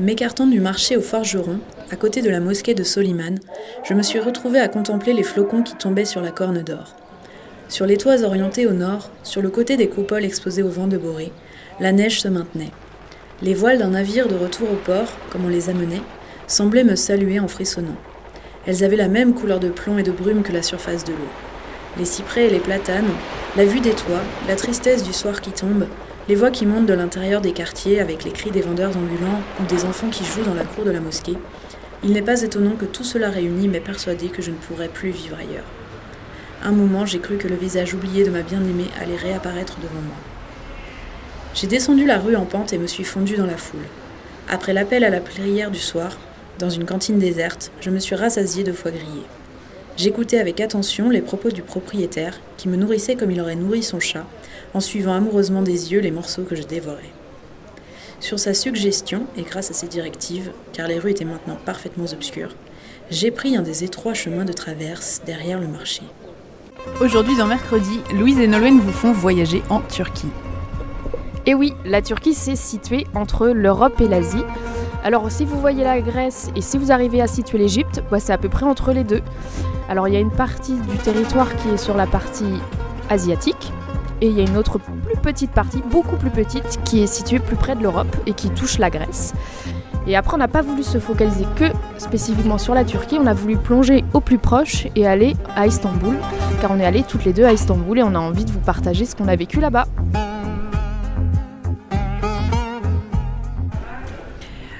[0.00, 1.58] M'écartant du marché au forgeron,
[1.90, 3.38] à côté de la mosquée de Soliman,
[3.84, 6.96] je me suis retrouvée à contempler les flocons qui tombaient sur la corne d'or.
[7.68, 10.96] Sur les toits orientés au nord, sur le côté des coupoles exposées au vent de
[10.96, 11.32] Boré,
[11.80, 12.70] la neige se maintenait.
[13.42, 16.00] Les voiles d'un navire de retour au port, comme on les amenait,
[16.46, 17.98] semblaient me saluer en frissonnant.
[18.66, 21.18] Elles avaient la même couleur de plomb et de brume que la surface de l'eau.
[21.98, 23.04] Les cyprès et les platanes,
[23.54, 25.84] la vue des toits, la tristesse du soir qui tombe,
[26.30, 29.66] les voix qui montent de l'intérieur des quartiers avec les cris des vendeurs ambulants ou
[29.66, 31.36] des enfants qui jouent dans la cour de la mosquée,
[32.04, 35.10] il n'est pas étonnant que tout cela réuni m'ait persuadé que je ne pourrais plus
[35.10, 35.64] vivre ailleurs.
[36.62, 40.14] Un moment, j'ai cru que le visage oublié de ma bien-aimée allait réapparaître devant moi.
[41.52, 43.80] J'ai descendu la rue en pente et me suis fondue dans la foule.
[44.48, 46.16] Après l'appel à la prière du soir,
[46.60, 49.24] dans une cantine déserte, je me suis rassasiée de foie grillé.
[49.96, 53.98] J'écoutais avec attention les propos du propriétaire, qui me nourrissait comme il aurait nourri son
[53.98, 54.24] chat,
[54.74, 57.10] en suivant amoureusement des yeux les morceaux que je dévorais.
[58.20, 62.54] Sur sa suggestion, et grâce à ses directives, car les rues étaient maintenant parfaitement obscures,
[63.10, 66.02] j'ai pris un des étroits chemins de traverse derrière le marché.
[67.00, 70.28] Aujourd'hui dans Mercredi, Louise et Nolwenn vous font voyager en Turquie.
[71.46, 74.44] Et oui, la Turquie c'est situé entre l'Europe et l'Asie.
[75.02, 78.32] Alors si vous voyez la Grèce et si vous arrivez à situer l'Égypte, bah, c'est
[78.32, 79.22] à peu près entre les deux.
[79.88, 82.52] Alors il y a une partie du territoire qui est sur la partie
[83.08, 83.72] asiatique
[84.20, 87.38] et il y a une autre plus petite partie, beaucoup plus petite, qui est située
[87.38, 89.34] plus près de l'Europe et qui touche la Grèce.
[90.06, 91.66] Et après, on n'a pas voulu se focaliser que
[91.98, 96.16] spécifiquement sur la Turquie, on a voulu plonger au plus proche et aller à Istanbul,
[96.60, 98.60] car on est allés toutes les deux à Istanbul et on a envie de vous
[98.60, 99.86] partager ce qu'on a vécu là-bas.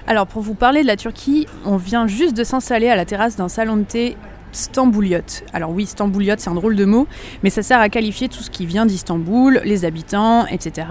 [0.07, 3.37] Alors pour vous parler de la Turquie, on vient juste de s'installer à la terrasse
[3.37, 4.17] d'un salon de thé
[4.53, 5.45] Stambouliote.
[5.53, 7.07] Alors oui, Stambouliote, c'est un drôle de mot,
[7.43, 10.87] mais ça sert à qualifier tout ce qui vient d'Istanbul, les habitants, etc.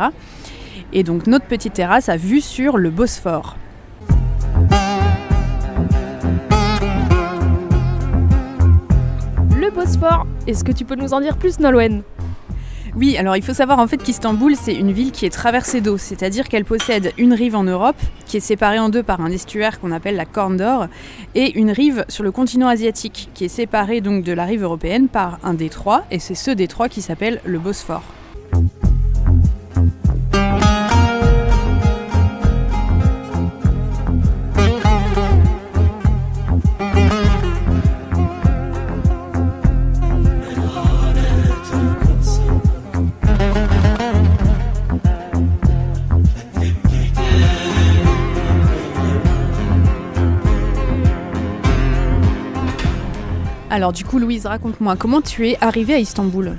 [0.94, 3.58] Et donc notre petite terrasse a vue sur le Bosphore.
[9.56, 12.02] Le Bosphore, est-ce que tu peux nous en dire plus, Nolwenn?
[12.96, 15.98] Oui, alors il faut savoir en fait qu'Istanbul, c'est une ville qui est traversée d'eau,
[15.98, 19.80] c'est-à-dire qu'elle possède une rive en Europe, qui est séparée en deux par un estuaire
[19.80, 20.88] qu'on appelle la Corne d'Or,
[21.36, 25.08] et une rive sur le continent asiatique, qui est séparée donc de la rive européenne
[25.08, 28.04] par un détroit, et c'est ce détroit qui s'appelle le Bosphore.
[53.80, 56.58] Alors du coup, Louise, raconte-moi, comment tu es arrivée à Istanbul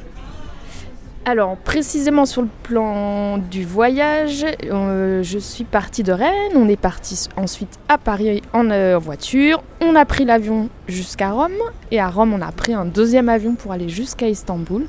[1.27, 6.81] Alors, précisément sur le plan du voyage, euh, je suis partie de Rennes, on est
[6.81, 11.51] parti ensuite à Paris en euh, voiture, on a pris l'avion jusqu'à Rome,
[11.91, 14.87] et à Rome, on a pris un deuxième avion pour aller jusqu'à Istanbul.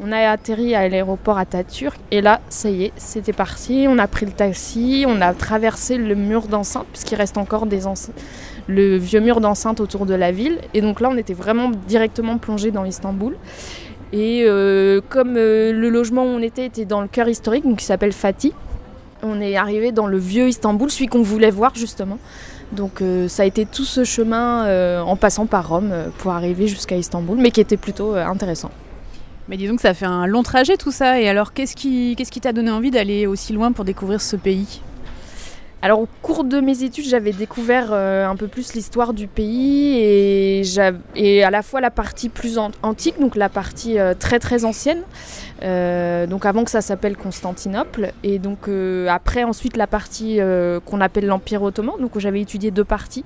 [0.00, 3.86] On a atterri à l'aéroport Atatürk et là, ça y est, c'était parti.
[3.88, 7.86] On a pris le taxi, on a traversé le mur d'enceinte, puisqu'il reste encore des
[8.68, 10.58] le vieux mur d'enceinte autour de la ville.
[10.74, 13.34] Et donc là, on était vraiment directement plongé dans Istanbul.
[14.12, 17.84] Et euh, comme euh, le logement où on était était dans le cœur historique, qui
[17.84, 18.52] s'appelle Fatih,
[19.22, 22.18] on est arrivé dans le vieux Istanbul, celui qu'on voulait voir justement.
[22.72, 26.96] Donc euh, ça a été tout ce chemin en passant par Rome pour arriver jusqu'à
[26.96, 28.70] Istanbul, mais qui était plutôt intéressant.
[29.48, 31.20] Mais dis donc, ça fait un long trajet tout ça.
[31.20, 34.36] Et alors, qu'est-ce qui qu'est-ce qui t'a donné envie d'aller aussi loin pour découvrir ce
[34.36, 34.82] pays?
[35.80, 39.96] Alors au cours de mes études, j'avais découvert euh, un peu plus l'histoire du pays
[39.96, 45.02] et, à la fois la partie plus antique, donc la partie euh, très très ancienne,
[45.62, 48.68] euh, donc avant que ça s'appelle Constantinople, et donc
[49.08, 50.40] après ensuite la partie
[50.84, 53.24] qu'on appelle l'Empire ottoman, donc j'avais étudié deux parties.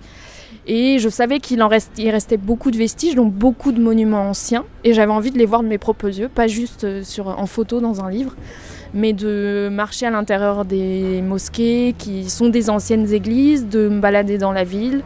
[0.66, 4.92] Et je savais qu'il en restait beaucoup de vestiges, donc beaucoup de monuments anciens, et
[4.92, 6.86] j'avais envie de les voir de mes propres yeux, pas juste
[7.24, 8.36] en photo dans un livre.
[8.94, 14.38] Mais de marcher à l'intérieur des mosquées qui sont des anciennes églises, de me balader
[14.38, 15.02] dans la ville,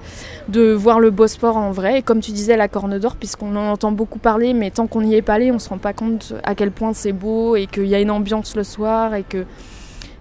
[0.48, 1.98] de voir le Bosphore en vrai.
[1.98, 5.02] Et comme tu disais, la Corne d'Or, puisqu'on en entend beaucoup parler, mais tant qu'on
[5.02, 7.56] n'y est pas allé, on ne se rend pas compte à quel point c'est beau
[7.56, 9.44] et qu'il y a une ambiance le soir et que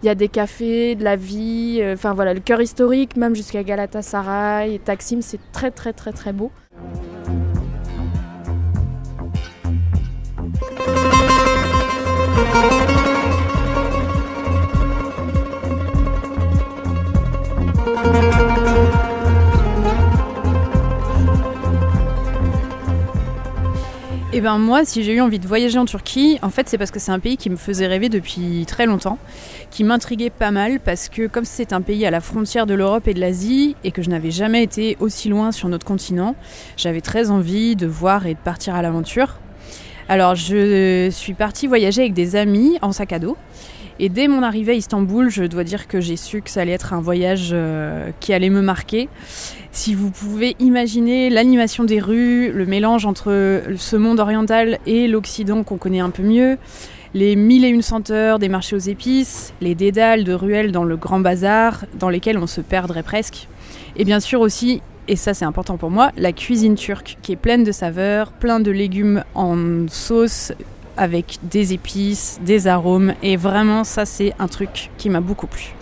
[0.04, 3.36] il y a des cafés, de la vie, euh, enfin voilà, le cœur historique, même
[3.36, 6.52] jusqu'à Galatasaray, Taksim, c'est très très très très beau.
[24.38, 26.92] Eh ben moi, si j'ai eu envie de voyager en Turquie, en fait, c'est parce
[26.92, 29.18] que c'est un pays qui me faisait rêver depuis très longtemps,
[29.72, 33.08] qui m'intriguait pas mal parce que comme c'est un pays à la frontière de l'Europe
[33.08, 36.36] et de l'Asie et que je n'avais jamais été aussi loin sur notre continent,
[36.76, 39.38] j'avais très envie de voir et de partir à l'aventure.
[40.10, 43.38] Alors, je suis partie voyager avec des amis en sac à dos.
[44.00, 46.74] Et dès mon arrivée à Istanbul, je dois dire que j'ai su que ça allait
[46.74, 49.08] être un voyage euh, qui allait me marquer.
[49.72, 55.64] Si vous pouvez imaginer l'animation des rues, le mélange entre ce monde oriental et l'Occident
[55.64, 56.58] qu'on connaît un peu mieux,
[57.14, 60.98] les mille et une senteurs des marchés aux épices, les dédales de ruelles dans le
[60.98, 63.48] grand bazar, dans lesquels on se perdrait presque.
[63.96, 67.38] Et bien sûr aussi, et ça c'est important pour moi, la cuisine turque, qui est
[67.38, 70.52] pleine de saveurs, plein de légumes en sauce,
[70.98, 73.14] avec des épices, des arômes.
[73.24, 75.74] Et vraiment, ça, c'est un truc qui m'a beaucoup plu.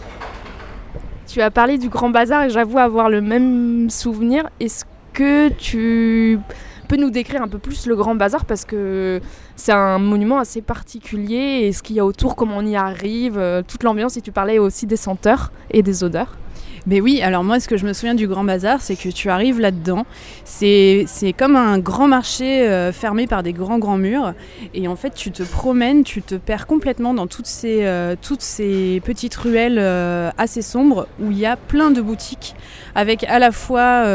[1.28, 4.50] Tu as parlé du Grand Bazar et j'avoue avoir le même souvenir.
[4.60, 6.40] Est-ce que tu
[6.88, 8.46] peux nous décrire un peu plus le Grand Bazar?
[8.46, 9.20] Parce que
[9.56, 13.38] c'est un monument assez particulier et ce qu'il y a autour, comment on y arrive,
[13.38, 16.38] euh, toute l'ambiance et tu parlais aussi des senteurs et des odeurs.
[16.86, 19.30] Mais oui, alors moi, ce que je me souviens du Grand Bazar, c'est que tu
[19.30, 20.06] arrives là-dedans.
[20.44, 21.06] C'est
[21.38, 24.34] comme un grand marché euh, fermé par des grands, grands murs.
[24.74, 28.42] Et en fait, tu te promènes, tu te perds complètement dans toutes ces, euh, toutes
[28.42, 32.56] ces petites ruelles euh, assez sombres où il y a plein de boutiques
[32.96, 34.06] avec à la fois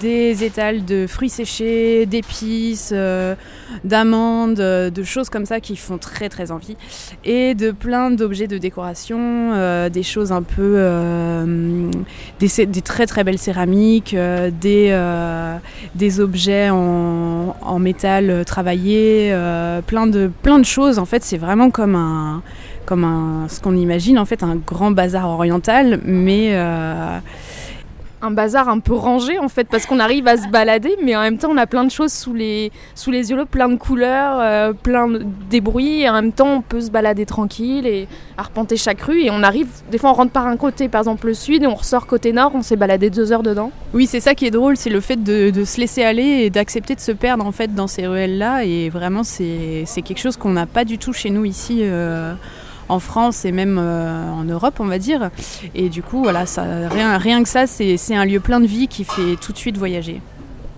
[0.00, 2.92] des étals de fruits séchés, d'épices,
[3.84, 6.76] d'amandes, de choses comme ça qui font très, très envie.
[7.24, 10.80] Et de plein d'objets de décoration, des choses un peu
[12.40, 15.56] des, très très belles céramiques, euh, des, euh,
[15.94, 19.34] des objets en, métal euh, travaillé,
[19.86, 20.98] plein, de, plein de choses.
[20.98, 22.42] En fait, c'est vraiment comme un
[22.86, 26.54] comme un, ce qu'on imagine en fait un grand bazar oriental, mais
[28.24, 31.20] un bazar un peu rangé en fait parce qu'on arrive à se balader mais en
[31.20, 34.38] même temps on a plein de choses sous les, sous les yeux, plein de couleurs,
[34.40, 38.76] euh, plein de débrouilles et en même temps on peut se balader tranquille et arpenter
[38.76, 41.34] chaque rue et on arrive, des fois on rentre par un côté par exemple le
[41.34, 43.70] sud et on ressort côté nord, on s'est baladé deux heures dedans.
[43.92, 46.50] Oui c'est ça qui est drôle, c'est le fait de, de, se laisser aller et
[46.50, 50.36] d'accepter de se perdre en fait dans ces ruelles là et vraiment c'est quelque chose
[50.36, 51.80] qu'on n'a pas du tout chez nous ici.
[51.82, 52.34] Euh,
[52.88, 55.30] en France et même euh, en Europe, on va dire.
[55.74, 58.88] Et du coup, voilà, ça, rien, rien que ça, c'est un lieu plein de vie
[58.88, 60.20] qui fait tout de suite voyager.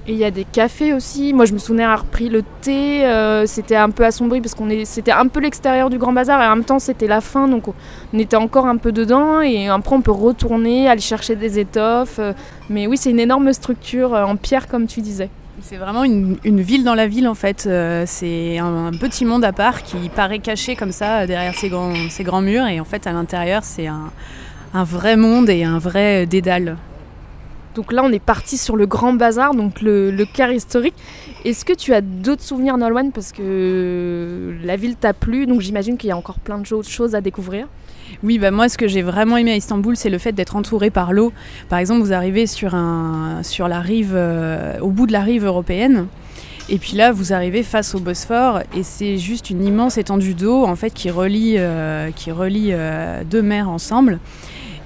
[0.09, 1.33] Et il y a des cafés aussi.
[1.33, 3.05] Moi, je me souviens avoir pris le thé.
[3.05, 6.41] Euh, c'était un peu assombri parce qu'on est, c'était un peu l'extérieur du Grand Bazar
[6.41, 7.65] et en même temps c'était la fin, donc
[8.13, 9.41] on était encore un peu dedans.
[9.41, 12.21] Et après, on peut retourner, aller chercher des étoffes.
[12.21, 12.35] Euh,
[12.71, 15.29] mais oui, c'est une énorme structure en pierre, comme tu disais.
[15.69, 17.65] C'est vraiment une, ville dans la ville en fait.
[17.67, 21.69] Euh, c'est un, petit monde à part qui paraît caché comme ça euh, derrière ces
[21.69, 24.13] grands, murs et en fait à l'intérieur c'est un,
[24.85, 26.77] vrai monde et un vrai dédale.
[27.75, 30.95] Donc là on est parti sur le grand bazar, donc le, le quart historique.
[31.45, 33.11] Est-ce que tu as d'autres souvenirs Nolwenn?
[33.11, 37.17] Parce que la ville t'a plu donc j'imagine qu'il y a encore plein de choses
[37.17, 37.67] à découvrir
[38.23, 40.91] oui, bah moi, ce que j'ai vraiment aimé à Istanbul, c'est le fait d'être entouré
[40.91, 41.33] par l'eau.
[41.69, 45.45] Par exemple, vous arrivez sur, un, sur la rive, euh, au bout de la rive
[45.45, 46.07] européenne.
[46.69, 50.65] Et puis là, vous arrivez face au Bosphore et c'est juste une immense étendue d'eau
[50.65, 54.19] en fait qui relie, euh, euh, deux mers ensemble.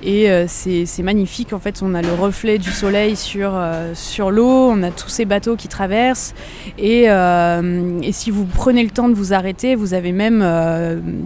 [0.03, 4.31] Et euh, c'est magnifique, en fait, on a le reflet du soleil sur, euh, sur
[4.31, 6.35] l'eau, on a tous ces bateaux qui traversent.
[6.79, 10.41] Et, euh, et, si vous prenez le temps de vous arrêter, vous avez même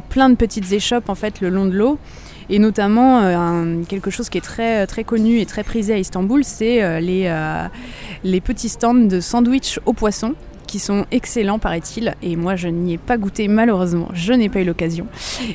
[0.09, 1.99] plein de petites échoppes en fait, le long de l'eau.
[2.51, 3.23] Et notamment,
[3.89, 7.33] quelque chose qui est très, très connu et très prisé à Istanbul, c'est les,
[8.23, 10.35] les petits stands de sandwich au poisson
[10.79, 12.15] sont excellents, paraît-il.
[12.23, 14.09] Et moi, je n'y ai pas goûté, malheureusement.
[14.13, 15.07] Je n'ai pas eu l'occasion.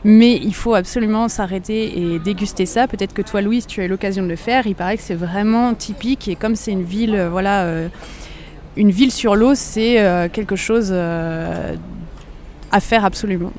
[0.04, 2.88] Mais il faut absolument s'arrêter et déguster ça.
[2.88, 4.68] Peut-être que toi, Louise, tu as eu l'occasion de le faire.
[4.68, 6.28] Il paraît que c'est vraiment typique.
[6.28, 7.90] Et comme c'est une ville, euh, voilà, euh,
[8.78, 13.52] une ville sur l'eau, c'est euh, quelque chose à faire absolument.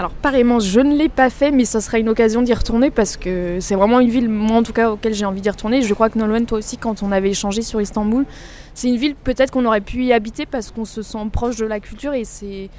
[0.00, 3.18] Alors pareillement, je ne l'ai pas fait, mais ça sera une occasion d'y retourner parce
[3.18, 5.82] que c'est vraiment une ville, moi en tout cas, auquel j'ai envie d'y retourner.
[5.82, 8.24] Je crois que Nolwenn, toi aussi, quand on avait échangé sur Istanbul,
[8.72, 11.66] c'est une ville peut-être qu'on aurait pu y habiter parce qu'on se sent proche de
[11.66, 12.70] la culture et c'est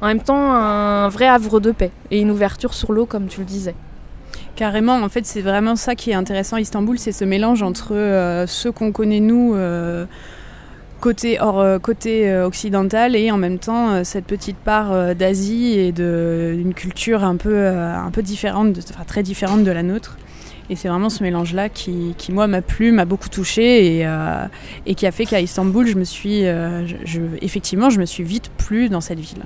[0.00, 3.40] en même temps un vrai havre de paix et une ouverture sur l'eau, comme tu
[3.40, 3.74] le disais.
[4.56, 8.46] Carrément, en fait, c'est vraiment ça qui est intéressant Istanbul, c'est ce mélange entre euh,
[8.46, 10.06] ceux qu'on connaît nous euh,
[11.00, 17.24] côté, or, côté occidental et en même temps cette petite part d'Asie et d'une culture
[17.24, 20.16] un peu, un peu différente, enfin, très différente de la nôtre.
[20.70, 24.46] Et c'est vraiment ce mélange-là qui, qui, moi, m'a plu, m'a beaucoup touché et, euh,
[24.86, 26.86] et, qui a fait qu'à Istanbul, je me suis, euh,
[27.42, 29.42] effectivement, je me suis vite plu dans cette ville.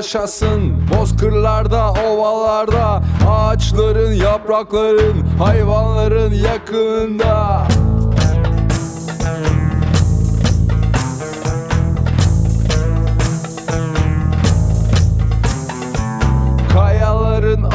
[0.00, 7.66] Dolaşasın Bozkırlarda, ovalarda Ağaçların, yaprakların Hayvanların yakınında.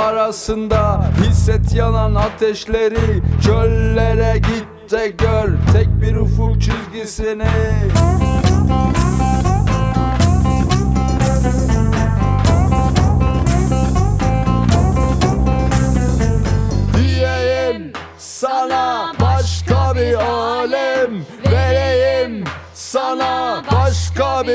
[0.03, 5.57] Arasında Hisset yanan ateşleri Çöllere git de gör.
[5.73, 7.47] Tek bir ufuk çizgisini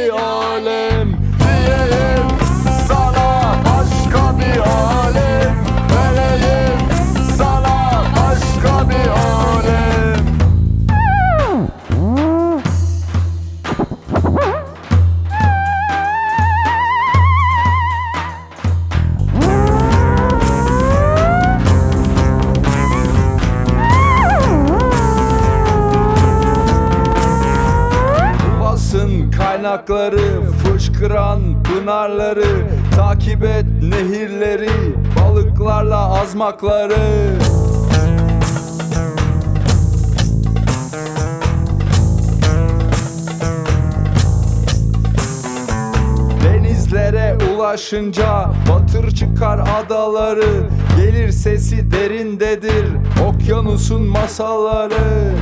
[0.09, 1.10] başka
[29.87, 34.71] Kaynakları fışkıran pınarları Takip et nehirleri
[35.21, 36.97] balıklarla azmakları.
[46.45, 52.87] Denizlere ulaşınca batır çıkar adaları Gelir sesi derindedir
[53.29, 55.35] okyanusun masalları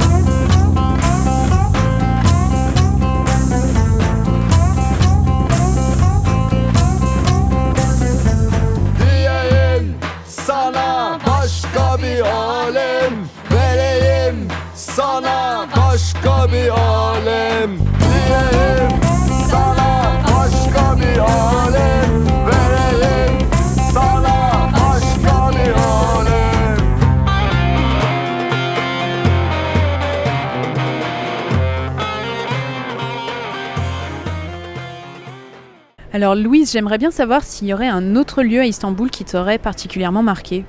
[36.12, 39.58] Alors Louise, j'aimerais bien savoir s'il y aurait un autre lieu à Istanbul qui t'aurait
[39.58, 40.64] particulièrement marqué.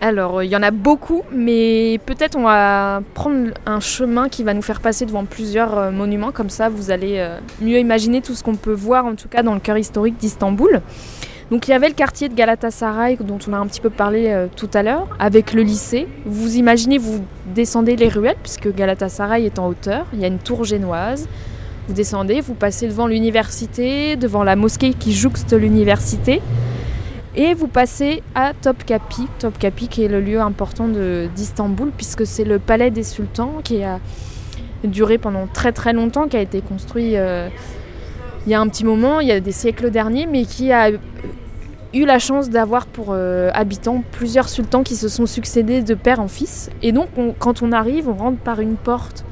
[0.00, 4.52] Alors, il y en a beaucoup, mais peut-être on va prendre un chemin qui va
[4.52, 8.34] nous faire passer devant plusieurs euh, monuments, comme ça vous allez euh, mieux imaginer tout
[8.34, 10.82] ce qu'on peut voir, en tout cas dans le cœur historique d'Istanbul.
[11.50, 14.26] Donc il y avait le quartier de Galatasaray dont on a un petit peu parlé
[14.28, 16.06] euh, tout à l'heure, avec le lycée.
[16.26, 17.24] Vous imaginez, vous
[17.54, 21.26] descendez les ruelles, puisque Galatasaray est en hauteur, il y a une tour génoise.
[21.88, 26.42] Vous descendez, vous passez devant l'université, devant la mosquée qui jouxte l'université.
[27.36, 30.88] Et vous passez à Topkapi, Topkapi qui est le lieu important
[31.34, 34.00] d'Istanbul, puisque c'est le palais des sultans qui a
[34.84, 37.48] duré pendant très très longtemps, qui a été construit euh,
[38.46, 40.90] il y a un petit moment, il y a des siècles derniers, mais qui a
[41.92, 46.20] eu la chance d'avoir pour euh, habitants plusieurs sultans qui se sont succédés de père
[46.20, 46.70] en fils.
[46.82, 49.24] Et donc on- quand on arrive, on rentre par une porte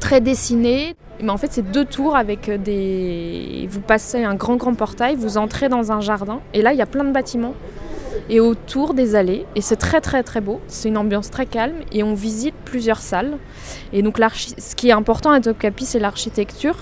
[0.00, 0.94] très dessinée.
[1.20, 3.68] Mais en fait, c'est deux tours avec euh, des.
[3.70, 6.82] Vous passez un grand, grand portail, vous entrez dans un jardin, et là, il y
[6.82, 7.54] a plein de bâtiments.
[8.28, 10.60] Et autour des allées, et c'est très, très, très beau.
[10.68, 13.36] C'est une ambiance très calme, et on visite plusieurs salles.
[13.92, 16.76] Et donc, ce qui est important à Topkapi, c'est l'architecture.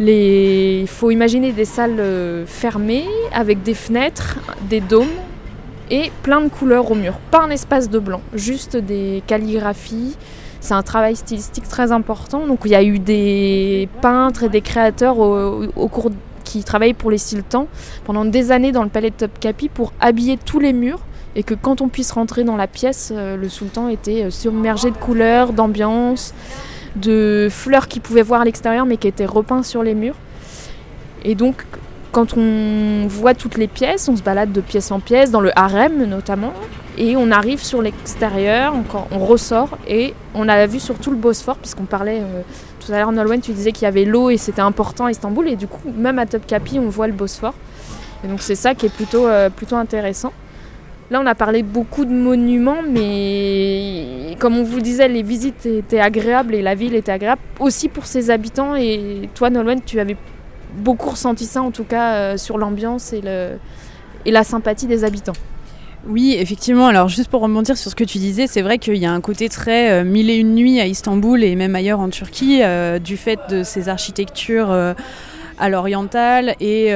[0.00, 0.78] Les...
[0.80, 5.06] Il faut imaginer des salles euh, fermées, avec des fenêtres, des dômes,
[5.90, 7.14] et plein de couleurs au mur.
[7.30, 10.16] Pas un espace de blanc, juste des calligraphies.
[10.60, 12.46] C'est un travail stylistique très important.
[12.46, 16.10] Donc il y a eu des peintres et des créateurs au, cours
[16.44, 17.68] qui travaillent pour les sultans
[18.04, 21.00] pendant des années dans le palais de Topkapi pour habiller tous les murs
[21.36, 24.90] et que quand on puisse rentrer dans la pièce, euh, le sultan était euh, submergé
[24.90, 26.32] de couleurs, d'ambiance,
[26.96, 30.16] de fleurs qu'il pouvait voir à l'extérieur mais qui étaient repeints sur les murs.
[31.24, 31.64] Et donc
[32.12, 35.56] quand on voit toutes les pièces, on se balade de pièce en pièce, dans le
[35.56, 36.54] harem notamment,
[36.98, 38.74] et on arrive sur l'extérieur,
[39.12, 42.42] on ressort, et on a la vue sur tout le Bosphore, puisqu'on parlait euh,
[42.84, 45.48] tout à l'heure, Nolwenn, tu disais qu'il y avait l'eau et c'était important à Istanbul,
[45.48, 47.54] et du coup, même à Topkapi, on voit le Bosphore.
[48.24, 50.32] Et donc c'est ça qui est plutôt, euh, plutôt intéressant.
[51.12, 56.00] Là, on a parlé beaucoup de monuments, mais comme on vous disait, les visites étaient
[56.00, 58.74] agréables et la ville était agréable aussi pour ses habitants.
[58.74, 60.16] Et toi, Nolwenn, tu avais
[60.74, 63.22] beaucoup ressenti ça, en tout cas, euh, sur l'ambiance et
[64.26, 65.32] la sympathie des habitants.
[66.06, 66.86] Oui, effectivement.
[66.86, 69.20] Alors, juste pour rebondir sur ce que tu disais, c'est vrai qu'il y a un
[69.20, 72.98] côté très euh, mille et une nuits à Istanbul et même ailleurs en Turquie, euh,
[72.98, 74.94] du fait de ces architectures euh,
[75.58, 76.92] à l'oriental et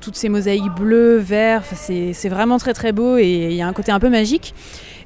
[0.00, 1.62] toutes ces mosaïques bleues, verts.
[1.74, 4.54] C'est vraiment très très beau et il y a un côté un peu magique.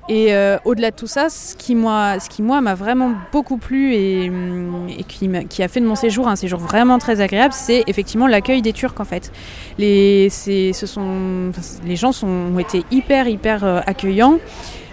[0.09, 2.19] Et euh, au-delà de tout ça, ce qui moi,
[2.61, 4.25] m'a vraiment beaucoup plu et,
[4.99, 8.63] et qui, a fait de mon séjour un séjour vraiment très agréable, c'est effectivement l'accueil
[8.63, 9.31] des Turcs en fait.
[9.79, 11.53] Les, ce sont,
[11.87, 14.39] les gens sont, ont été hyper hyper euh, accueillants.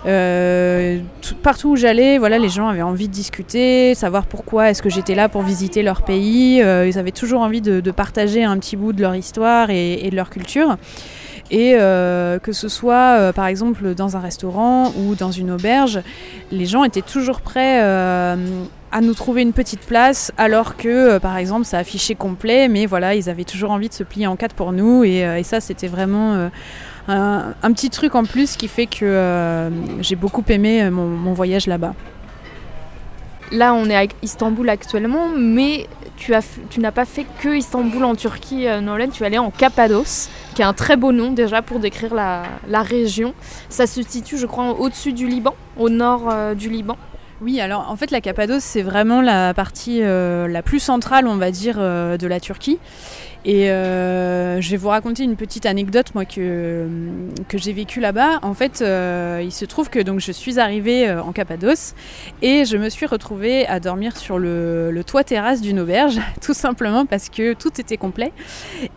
[0.05, 4.81] Euh, tout- partout où j'allais, voilà, les gens avaient envie de discuter, savoir pourquoi est-ce
[4.81, 6.59] que j'étais là pour visiter leur pays.
[6.59, 10.29] Ils avaient toujours envie de, partager un petit bout de leur histoire et de leur
[10.29, 10.77] culture.
[11.51, 16.01] Et euh, que ce soit euh, par exemple dans un restaurant ou dans une auberge,
[16.51, 18.35] les gens étaient toujours prêts euh,
[18.91, 23.13] à nous trouver une petite place alors que par exemple ça affichait complet mais voilà
[23.13, 26.49] ils avaient toujours envie de se plier en quatre pour nous et, ça c'était vraiment
[27.07, 29.69] un, petit truc en plus qui fait que
[30.01, 31.93] j'ai beaucoup aimé mon voyage là-bas.
[33.51, 35.87] Là, on est à Istanbul actuellement, mais
[36.17, 36.31] tu,
[36.79, 39.09] n'as pas fait que Istanbul en Turquie, euh, Nolan.
[39.09, 42.83] Tu es allé en Cappadoce, qui est un très beau nom déjà pour décrire la,
[42.83, 43.33] région.
[43.69, 46.97] Ça se situe, je crois, au-dessus du Liban, au nord euh, du Liban.
[47.41, 51.37] Oui, alors en fait la Cappadoce c'est vraiment la partie euh, la plus centrale on
[51.37, 52.79] va dire de la Turquie.
[53.45, 56.87] Et euh, je vais vous raconter une petite anecdote moi que,
[57.47, 58.39] que j'ai vécue là-bas.
[58.41, 61.95] En fait, euh, il se trouve que donc je suis arrivée euh, en Cappadoce
[62.41, 67.05] et je me suis retrouvée à dormir sur le, toit terrasse d'une auberge, tout simplement
[67.05, 68.33] parce que tout était complet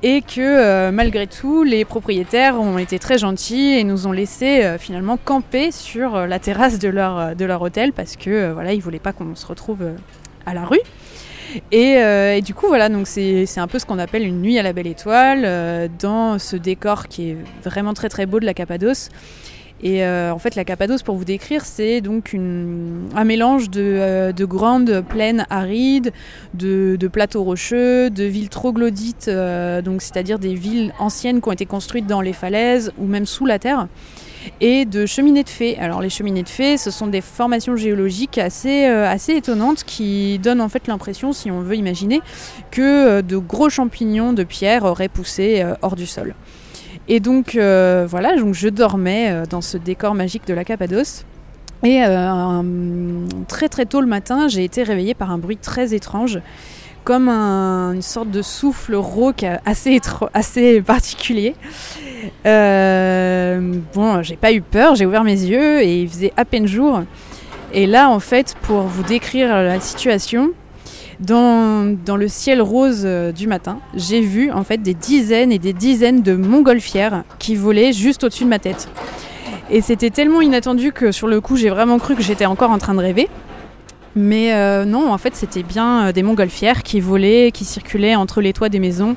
[0.02, 5.16] et que malgré tout les propriétaires ont été très gentils et nous ont laissé finalement
[5.16, 9.12] camper sur la terrasse de leur, de leur hôtel parce que voilà ils voulaient pas
[9.12, 9.84] qu'on se retrouve
[10.44, 10.80] à la rue.
[11.70, 14.62] Et, euh, et du coup, voilà, c'est un peu ce qu'on appelle une nuit à
[14.62, 18.54] la belle étoile, euh, dans ce décor qui est vraiment très très beau de la
[18.54, 19.08] Cappadoce.
[19.84, 24.44] Et euh, en fait, la Cappadoce, pour vous décrire, c'est donc un mélange de, de
[24.44, 26.12] grandes plaines arides,
[26.54, 29.28] de, de plateaux rocheux, de villes troglodytes,
[29.84, 33.44] donc c'est-à-dire des villes anciennes qui ont été construites dans les falaises ou même sous
[33.44, 33.88] la terre
[34.60, 35.76] et de cheminées de fées.
[35.78, 40.38] Alors les cheminées de fées, ce sont des formations géologiques assez, euh, assez étonnantes qui
[40.38, 42.20] donnent en fait l'impression, si on veut imaginer,
[42.70, 46.34] que euh, de gros champignons de pierre auraient poussé euh, hors du sol.
[47.08, 51.24] Et donc voilà, donc je dormais dans ce décor magique de la Cappadoce.
[51.82, 52.00] Et
[53.48, 56.38] très très tôt le matin, j'ai été réveillée par un bruit très étrange,
[57.02, 60.00] comme un- une sorte de souffle rauque assez,
[60.32, 61.56] assez particulier.
[62.44, 63.60] Euh,
[63.94, 67.02] bon, j'ai pas eu peur, j'ai ouvert mes yeux et il faisait à peine jour.
[67.72, 70.50] Et là, en fait, pour vous décrire la situation,
[71.20, 75.58] dans, dans le ciel rose euh, du matin, j'ai vu en fait des dizaines et
[75.58, 78.88] des dizaines de montgolfières qui volaient juste au-dessus de ma tête.
[79.70, 82.78] Et c'était tellement inattendu que sur le coup, j'ai vraiment cru que j'étais encore en
[82.78, 83.28] train de rêver.
[84.14, 88.52] Mais euh, non, en fait, c'était bien des montgolfières qui volaient, qui circulaient entre les
[88.52, 89.16] toits des maisons.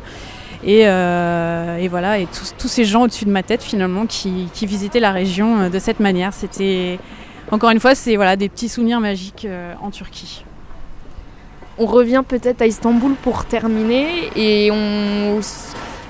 [0.64, 5.00] Et, euh, et voilà, et tous, ces gens au-dessus de ma tête finalement qui, visitaient
[5.00, 6.34] la région euh, de cette manière.
[6.34, 7.00] C'était,
[7.52, 10.46] encore une fois, c'est voilà, des petits souvenirs magiques euh, en Turquie.
[11.78, 14.72] On revient peut-être à Istanbul pour terminer et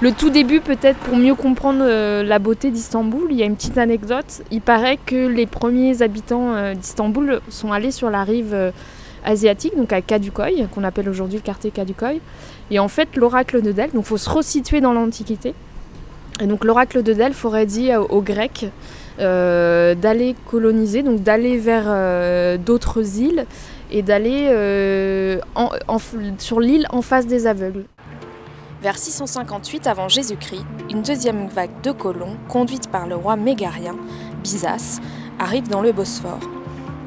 [0.02, 3.80] le tout début peut-être pour mieux comprendre la beauté d'Istanbul, il y a une petite
[3.80, 4.44] anecdote.
[4.52, 8.74] Il paraît que les premiers habitants d'Istanbul sont allés sur la rive
[9.26, 12.22] asiatique, donc à Kadıköy, qu'on appelle aujourd'hui le quartier Kadıköy.
[12.72, 15.54] Et en fait, l'oracle de Delphes, donc il faut se resituer dans l'Antiquité.
[16.42, 18.66] Et donc l'oracle de Delphes aurait dit aux Grecs
[19.20, 23.46] euh, d'aller coloniser, donc d'aller vers euh, d'autres îles
[23.90, 25.40] et d'aller euh,
[26.38, 27.86] sur l'île en face des aveugles.
[28.82, 33.96] Vers 658 avant Jésus-Christ, une deuxième vague de colons, conduite par le roi mégarien,
[34.44, 35.00] Byzas,
[35.40, 36.42] arrive dans le Bosphore.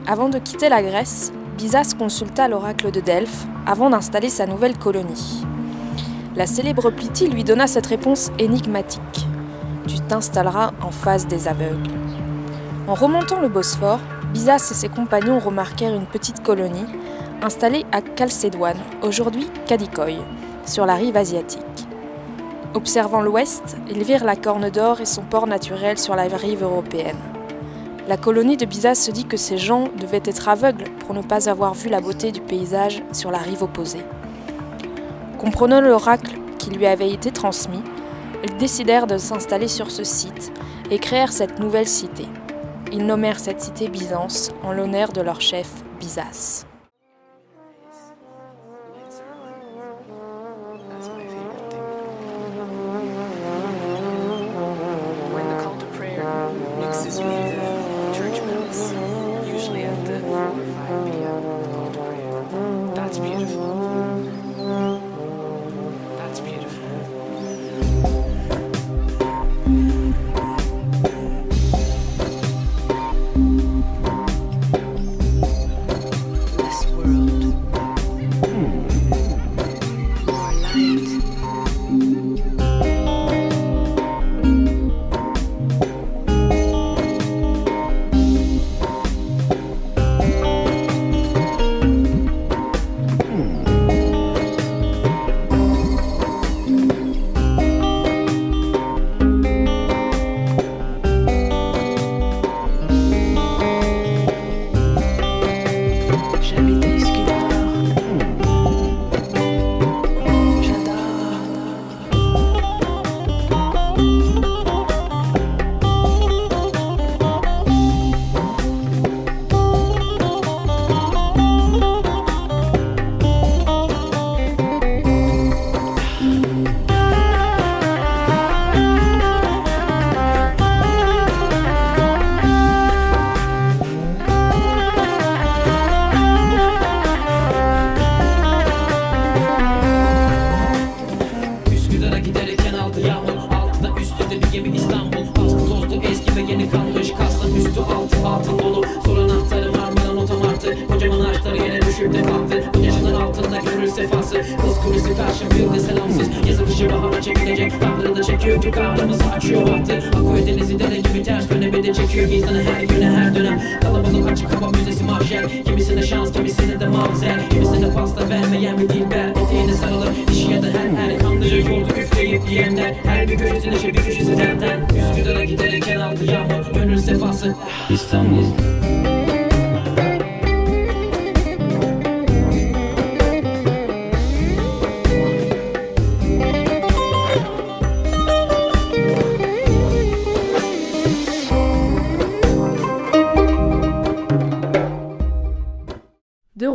[0.06, 5.44] Avant de quitter la Grèce, Byzas consulta l'oracle de Delphes avant d'installer sa nouvelle colonie.
[6.36, 9.26] La célèbre Plyti lui donna cette réponse énigmatique.
[9.88, 11.90] Tu t'installeras en face des aveugles.
[12.86, 13.98] En remontant le Bosphore,
[14.32, 16.86] Byzas et ses compagnons remarquèrent une petite colonie
[17.42, 20.18] installée à Chalcédoine, aujourd'hui Kadikoy,
[20.64, 21.88] sur la rive asiatique.
[22.74, 27.18] Observant l'ouest, ils virent la Corne d'Or et son port naturel sur la rive européenne.
[28.08, 31.50] La colonie de Byzas se dit que ces gens devaient être aveugles pour ne pas
[31.50, 34.02] avoir vu la beauté du paysage sur la rive opposée.
[35.36, 37.82] Comprenant l'oracle qui lui avait été transmis,
[38.42, 40.50] ils décidèrent de s'installer sur ce site
[40.90, 42.24] et créèrent cette nouvelle cité.
[42.92, 45.68] Ils nommèrent cette cité Byzance en l'honneur de leur chef
[46.00, 46.67] Byzas.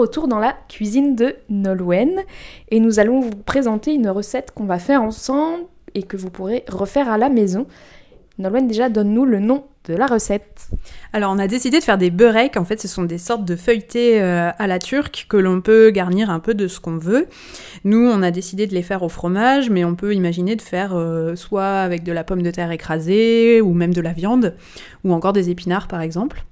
[0.03, 2.19] Retour dans la cuisine de Nolwenn
[2.71, 5.63] et nous allons vous présenter une recette qu'on va faire ensemble
[5.95, 7.67] et que vous pourrez refaire à la maison.
[8.37, 10.67] Nolwenn, déjà, donne-nous le nom de la recette.
[11.13, 13.55] Alors on a décidé de faire des beureks, en fait ce sont des sortes de
[13.55, 17.27] feuilletés euh, à la turque que l'on peut garnir un peu de ce qu'on veut.
[17.85, 20.95] Nous on a décidé de les faire au fromage, mais on peut imaginer de faire
[20.95, 24.55] euh, soit avec de la pomme de terre écrasée, ou même de la viande,
[25.05, 26.43] ou encore des épinards par exemple.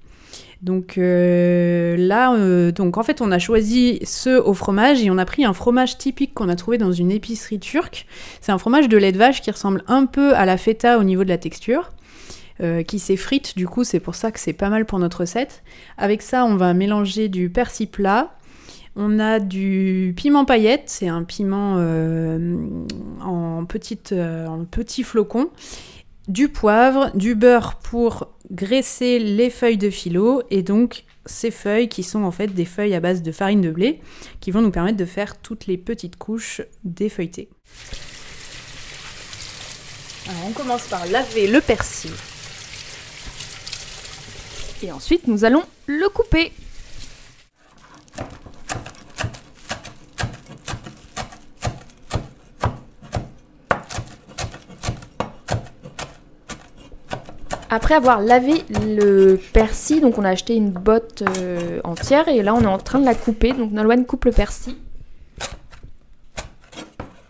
[0.61, 5.17] Donc euh, là, euh, donc en fait, on a choisi ce au fromage et on
[5.17, 8.05] a pris un fromage typique qu'on a trouvé dans une épicerie turque.
[8.41, 11.03] C'est un fromage de lait de vache qui ressemble un peu à la feta au
[11.03, 11.89] niveau de la texture,
[12.61, 13.57] euh, qui s'effrite.
[13.57, 15.63] Du coup, c'est pour ça que c'est pas mal pour notre recette.
[15.97, 18.31] Avec ça, on va mélanger du persil plat.
[18.95, 21.77] On a du piment paillette, c'est un piment
[23.21, 25.49] en, petite, en petits flocons
[26.31, 32.03] du poivre, du beurre pour graisser les feuilles de phyllo et donc ces feuilles qui
[32.03, 33.99] sont en fait des feuilles à base de farine de blé
[34.39, 37.49] qui vont nous permettre de faire toutes les petites couches des feuilletés.
[40.29, 42.11] Alors on commence par laver le persil.
[44.83, 46.53] Et ensuite, nous allons le couper.
[57.73, 62.53] Après avoir lavé le persil, donc on a acheté une botte euh, entière et là
[62.53, 63.53] on est en train de la couper.
[63.53, 64.75] Donc Nolwenn coupe le persil.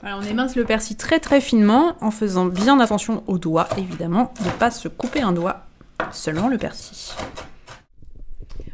[0.01, 4.33] Alors on émince le persil très très finement en faisant bien attention aux doigts évidemment,
[4.41, 5.67] de ne pas se couper un doigt,
[6.11, 7.13] seulement le persil.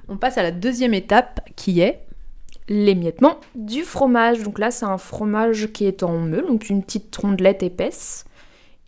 [0.08, 2.02] On passe à la deuxième étape qui est
[2.70, 4.42] L'émiettement du fromage.
[4.44, 8.24] Donc là c'est un fromage qui est en meule, donc une petite rondelette épaisse.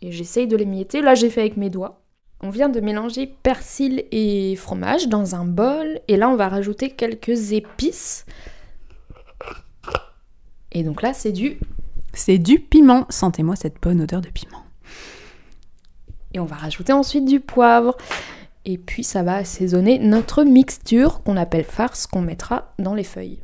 [0.01, 1.01] Et j'essaye de l'émietter.
[1.01, 1.99] Là j'ai fait avec mes doigts.
[2.41, 6.89] On vient de mélanger persil et fromage dans un bol et là on va rajouter
[6.89, 8.25] quelques épices.
[10.71, 11.59] Et donc là c'est du
[12.13, 13.05] c'est du piment.
[13.09, 14.63] Sentez-moi cette bonne odeur de piment.
[16.33, 17.97] et on va rajouter ensuite du poivre.
[18.65, 23.39] Et puis ça va assaisonner notre mixture qu'on appelle farce qu'on mettra dans les feuilles.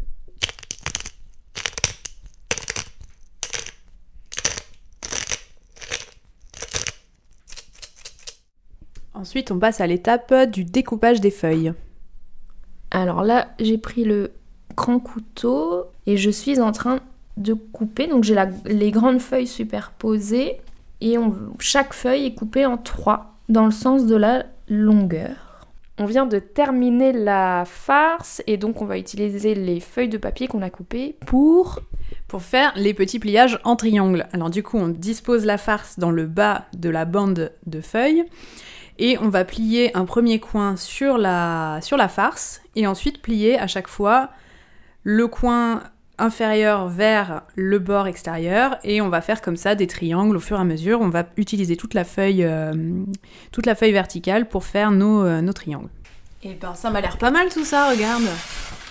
[9.15, 11.73] Ensuite, on passe à l'étape du découpage des feuilles.
[12.91, 14.31] Alors là, j'ai pris le
[14.75, 16.99] grand couteau et je suis en train
[17.37, 18.07] de couper.
[18.07, 20.57] Donc j'ai les grandes feuilles superposées
[21.01, 25.35] et on- chaque feuille est coupée en trois dans le sens de la longueur.
[25.97, 30.47] On vient de terminer la farce et donc on va utiliser les feuilles de papier
[30.47, 31.79] qu'on a coupées pour
[32.27, 34.27] Pour faire les petits pliages en triangle.
[34.33, 38.25] Alors du coup, on dispose la farce dans le bas de la bande de feuilles
[38.97, 43.59] et on va plier un premier coin sur la, sur la farce et ensuite plier
[43.59, 44.29] à chaque fois
[45.03, 45.83] le coin
[46.17, 50.57] inférieur vers le bord extérieur et on va faire comme ça des triangles au fur
[50.57, 51.01] et à mesure.
[51.01, 52.73] On va utiliser toute la feuille, euh,
[53.51, 55.89] toute la feuille verticale pour faire nos, euh, nos triangles.
[56.43, 58.23] Et ben ça m'a l'air pas mal tout ça, regarde.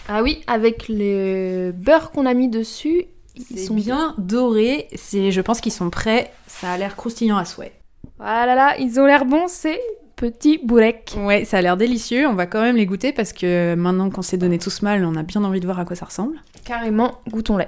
[0.08, 5.30] Ah oui, avec le beurre qu'on a mis dessus, ils sont sont bien dorés, c'est,
[5.30, 7.72] je pense qu'ils sont prêts, ça a l'air croustillant à souhait.
[8.20, 9.78] Ah là là, ils ont l'air bons ces
[10.16, 11.14] petits bourrecs.
[11.16, 14.22] Ouais, ça a l'air délicieux, on va quand même les goûter parce que maintenant qu'on
[14.22, 16.40] s'est donné tous mal, on a bien envie de voir à quoi ça ressemble.
[16.64, 17.66] Carrément, goûtons-les.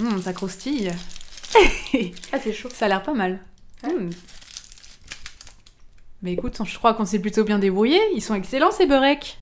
[0.00, 0.90] Hum, ça croustille.
[2.32, 2.70] Ah c'est chaud.
[2.72, 3.38] Ça a l'air pas mal.
[3.84, 4.08] Hum.
[6.22, 9.38] Mais écoute, je crois qu'on s'est plutôt bien débrouillé, ils sont excellents ces beureks.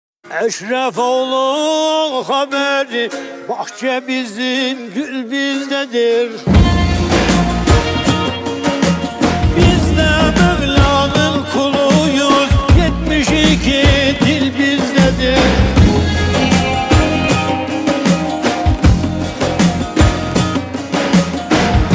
[10.00, 12.50] De Mevla'nın kuluyuz.
[12.76, 13.84] 72
[14.24, 15.38] dil bizdedir.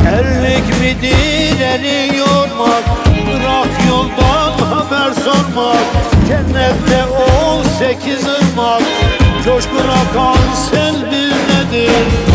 [0.07, 2.83] Erlik midir eli yormak?
[3.27, 5.85] Bırak yoldan haber sormak.
[6.27, 8.81] Cennette ol sekiz ırmak.
[9.45, 10.37] Coşkun akan
[10.71, 12.34] sel bizdedir